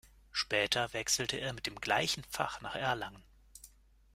Später 0.31 0.93
wechselte 0.93 1.37
er 1.37 1.53
mit 1.53 1.67
dem 1.67 1.75
gleichen 1.75 2.23
Fach 2.23 2.59
nach 2.61 2.73
Erlangen. 2.73 3.23